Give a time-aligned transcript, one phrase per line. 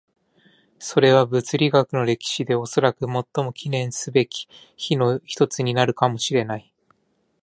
[0.79, 6.73] それは物理学の歴史でおそらく最も記念すべき日の一つになるかもしれない。